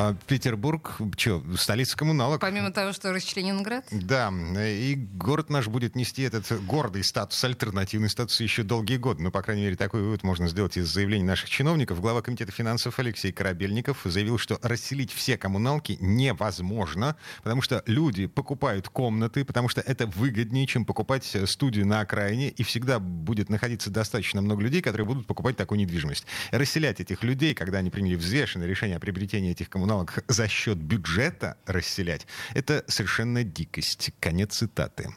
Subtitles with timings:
[0.00, 2.40] А Петербург, что, столица коммуналок.
[2.40, 3.84] Помимо того, что расчленинград?
[3.90, 9.24] Да, и город наш будет нести этот гордый статус, альтернативный статус еще долгие годы.
[9.24, 12.00] Ну, по крайней мере, такой вывод можно сделать из заявлений наших чиновников.
[12.00, 18.88] Глава Комитета финансов Алексей Корабельников заявил, что расселить все коммуналки невозможно, потому что люди покупают
[18.88, 24.42] комнаты, потому что это выгоднее, чем покупать студию на окраине, и всегда будет находиться достаточно
[24.42, 26.24] много людей, которые будут покупать такую недвижимость.
[26.52, 30.76] Расселять этих людей, когда они приняли взвешенное решение о приобретении этих коммуналок, коммуналок за счет
[30.76, 34.10] бюджета расселять, это совершенно дикость.
[34.20, 35.14] Конец цитаты.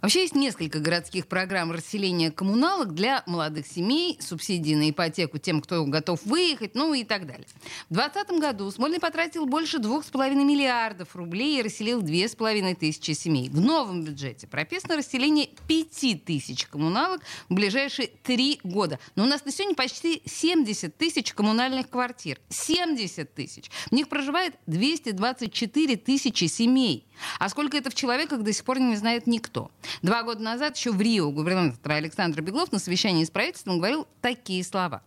[0.00, 5.84] Вообще есть несколько городских программ расселения коммуналок для молодых семей, субсидии на ипотеку тем, кто
[5.84, 7.46] готов выехать, ну и так далее.
[7.90, 13.48] В 2020 году Смольный потратил больше 2,5 миллиардов рублей и расселил 2,5 тысячи семей.
[13.48, 19.00] В новом бюджете прописано расселение 5 тысяч коммуналок в ближайшие три года.
[19.16, 22.38] Но у нас на сегодня почти 70 тысяч коммунальных квартир.
[22.50, 23.70] 70 тысяч.
[23.90, 27.06] В них проживает 224 тысячи семей.
[27.38, 29.70] А сколько это в человеках до сих пор не знает никто.
[30.02, 34.64] Два года назад еще в Рио губернатор Александр Беглов на совещании с правительством говорил такие
[34.64, 35.02] слова.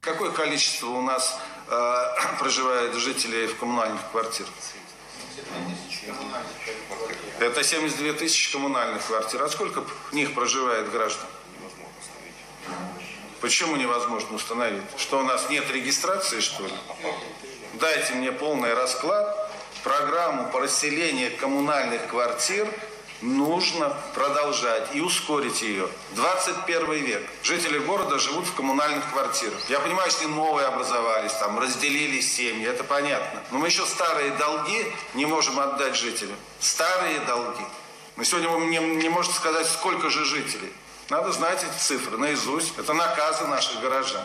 [0.00, 2.04] Какое количество у нас э,
[2.38, 4.50] проживает жителей в коммунальных квартирах?
[7.40, 9.42] Это 72 тысячи коммунальных квартир.
[9.42, 11.26] А сколько в них проживает граждан?
[13.40, 14.82] Почему невозможно установить?
[14.96, 16.72] Что у нас нет регистрации, что ли?
[17.74, 19.43] Дайте мне полный расклад
[19.84, 22.66] программу по расселению коммунальных квартир
[23.20, 25.88] нужно продолжать и ускорить ее.
[26.12, 27.22] 21 век.
[27.42, 29.58] Жители города живут в коммунальных квартирах.
[29.68, 33.40] Я понимаю, что новые образовались, там разделились семьи, это понятно.
[33.50, 36.36] Но мы еще старые долги не можем отдать жителям.
[36.60, 37.64] Старые долги.
[38.16, 40.72] На сегодня вы мне не можете сказать, сколько же жителей.
[41.10, 42.72] Надо знать эти цифры наизусть.
[42.78, 44.24] Это наказы наших горожан.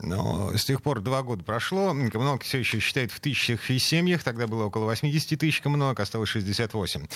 [0.00, 1.94] Но с тех пор два года прошло.
[2.10, 4.24] Коммуналки все еще считают в тысячах и семьях.
[4.24, 7.06] Тогда было около 80 тысяч коммуналок, осталось 68.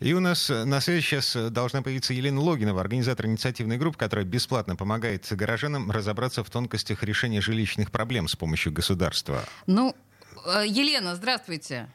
[0.00, 4.76] И у нас на связи сейчас должна появиться Елена Логинова, организатор инициативной группы, которая бесплатно
[4.76, 9.44] помогает горожанам разобраться в тонкостях решения жилищных проблем с помощью государства.
[9.66, 9.94] Ну,
[10.46, 11.88] э, Елена, здравствуйте.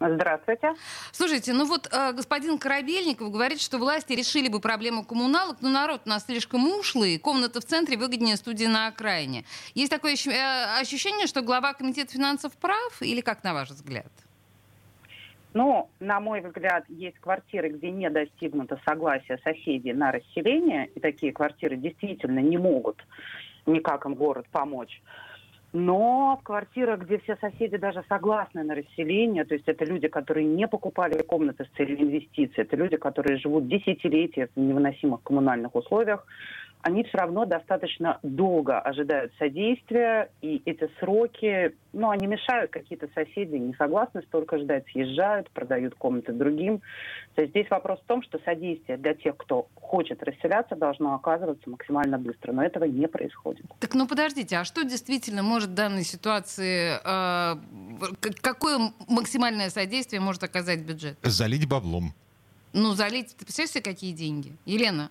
[0.00, 0.74] Здравствуйте.
[1.12, 6.02] Слушайте, ну вот э, господин Корабельников говорит, что власти решили бы проблему коммуналок, но народ
[6.06, 9.44] у нас слишком ушлый, комната в центре выгоднее студии на окраине.
[9.74, 14.12] Есть такое э, ощущение, что глава комитета финансов прав, или как на ваш взгляд?
[15.54, 21.32] Ну, на мой взгляд, есть квартиры, где не достигнуто согласия соседей на расселение, и такие
[21.32, 23.04] квартиры действительно не могут
[23.66, 25.02] никак им город помочь.
[25.72, 30.46] Но в квартирах, где все соседи даже согласны на расселение, то есть это люди, которые
[30.46, 36.26] не покупали комнаты с целью инвестиций, это люди, которые живут десятилетия в невыносимых коммунальных условиях,
[36.82, 43.56] они все равно достаточно долго ожидают содействия, и эти сроки, ну, они мешают, какие-то соседи
[43.56, 46.80] не согласны столько ждать, съезжают, продают комнаты другим.
[47.34, 51.68] То есть здесь вопрос в том, что содействие для тех, кто хочет расселяться, должно оказываться
[51.68, 53.64] максимально быстро, но этого не происходит.
[53.80, 60.44] Так, ну подождите, а что действительно может в данной ситуации, э, какое максимальное содействие может
[60.44, 61.18] оказать бюджет?
[61.22, 62.14] Залить баблом.
[62.72, 64.52] Ну, залить, ты представляешь себе, какие деньги?
[64.64, 65.10] Елена?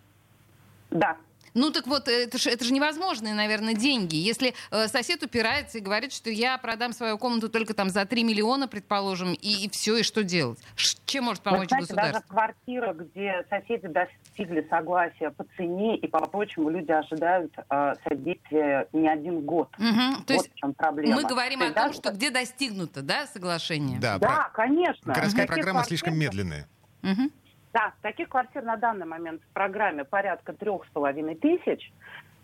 [0.92, 1.18] Да,
[1.58, 4.16] ну так вот, это же, это же невозможные, наверное, деньги.
[4.16, 8.24] Если э, сосед упирается и говорит, что я продам свою комнату только там за 3
[8.24, 10.60] миллиона, предположим, и, и все, и что делать?
[10.76, 12.14] Ш- чем может помочь знаете, государство?
[12.22, 18.88] Даже квартира, где соседи достигли согласия по цене и по прочему, люди ожидают э, содействия
[18.94, 19.70] не один год.
[19.78, 20.16] Угу.
[20.18, 21.16] Вот То есть в чем проблема.
[21.22, 24.00] мы говорим То о том, даже- что где достигнуто, да, соглашение?
[24.00, 25.14] Да, Да, про- конечно.
[25.14, 26.68] городская программа квартир- слишком медленная.
[27.02, 27.32] Мгм.
[27.78, 31.92] Да, таких квартир на данный момент в программе порядка трех с половиной тысяч.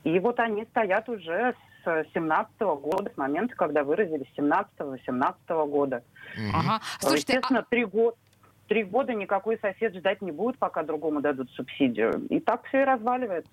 [0.04, 6.04] И вот они стоят уже с 17 года, с момента, когда выразились 17-18 года.
[6.38, 6.52] Мгм.
[6.56, 6.81] Ага.
[7.00, 8.16] Слушайте, а- Естественно, три года.
[8.68, 12.28] Три года никакой сосед ждать не будет, пока другому дадут субсидию.
[12.30, 13.52] И так все и разваливается.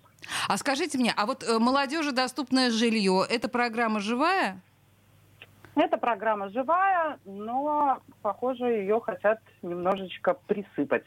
[0.48, 4.60] а, скажите мне, а вот э, молодежи доступное жилье, эта программа живая?
[5.80, 11.06] Эта программа живая, но, похоже, ее хотят немножечко присыпать.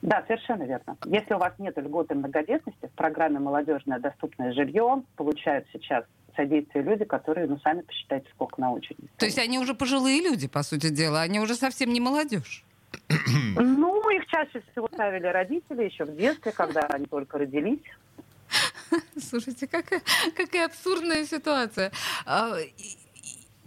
[0.00, 0.96] Да, совершенно верно.
[1.04, 6.06] Если у вас нет льготы многодетности, в программе «Молодежное доступное жилье» получают сейчас
[6.36, 9.08] содействие люди, которые, ну, сами посчитайте, сколько на очереди.
[9.16, 12.64] То есть они уже пожилые люди, по сути дела, они уже совсем не молодежь.
[13.56, 17.80] Ну, их чаще всего ставили родители еще в детстве, когда они только родились.
[19.20, 20.02] Слушайте, какая,
[20.36, 21.92] какая абсурдная ситуация.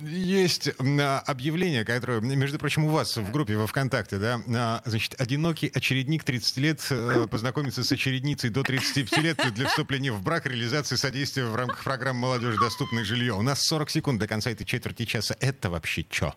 [0.03, 5.71] А, есть объявление, которое, между прочим, у вас в группе во ВКонтакте, да, значит, одинокий
[5.73, 10.95] очередник 30 лет э, познакомится с очередницей до 35 лет для вступления в брак, реализации
[10.95, 12.57] содействия в рамках программы «Молодежь.
[12.57, 13.33] Доступное жилье».
[13.33, 15.35] У нас 40 секунд до конца этой четверти часа.
[15.39, 16.35] Это вообще что?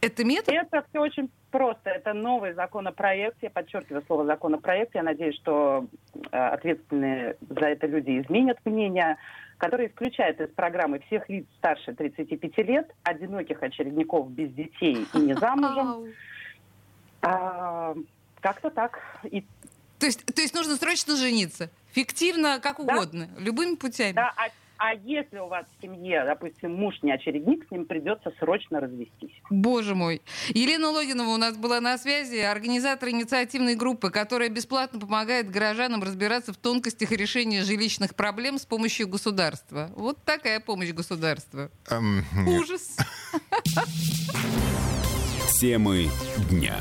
[0.00, 0.54] Это метод?
[0.54, 1.90] Это все очень просто.
[1.90, 3.36] Это новый законопроект.
[3.42, 4.94] Я подчеркиваю слово законопроект.
[4.94, 9.16] Я надеюсь, что э, ответственные за это люди изменят мнение
[9.60, 15.34] который исключает из программы всех лиц старше 35 лет, одиноких очередников без детей и не
[15.34, 16.14] замужем.
[17.20, 17.94] А,
[18.40, 18.98] как-то так.
[19.24, 19.44] И...
[19.98, 21.70] То, есть, то есть нужно срочно жениться?
[21.92, 22.94] Фиктивно, как да?
[22.94, 24.14] угодно, любыми путями?
[24.14, 24.48] Да, а
[24.80, 29.34] а если у вас в семье, допустим, муж не очередник, с ним придется срочно развестись.
[29.50, 30.22] Боже мой.
[30.48, 36.54] Елена Логинова у нас была на связи, организатор инициативной группы, которая бесплатно помогает горожанам разбираться
[36.54, 39.90] в тонкостях решения жилищных проблем с помощью государства.
[39.96, 41.70] Вот такая помощь государства.
[41.90, 42.96] Um, Ужас.
[45.60, 46.08] Темы
[46.48, 46.78] дня.